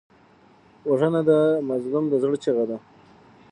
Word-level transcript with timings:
وژنه 0.89 1.21
د 1.29 1.31
مظلوم 1.69 2.05
د 2.09 2.13
زړه 2.23 2.37
چیغه 2.43 2.63
ده 2.69 2.77